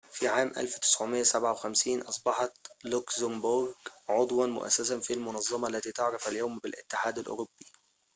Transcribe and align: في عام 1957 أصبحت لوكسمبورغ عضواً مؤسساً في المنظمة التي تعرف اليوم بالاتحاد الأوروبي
في 0.09 0.27
عام 0.27 0.51
1957 0.57 2.01
أصبحت 2.01 2.53
لوكسمبورغ 2.83 3.73
عضواً 4.09 4.47
مؤسساً 4.47 4.99
في 4.99 5.13
المنظمة 5.13 5.67
التي 5.67 5.91
تعرف 5.91 6.27
اليوم 6.27 6.59
بالاتحاد 6.63 7.19
الأوروبي 7.19 7.65